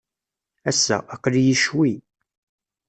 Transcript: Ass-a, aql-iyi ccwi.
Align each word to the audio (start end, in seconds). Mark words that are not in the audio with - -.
Ass-a, 0.69 0.97
aql-iyi 1.15 1.55
ccwi. 1.61 1.91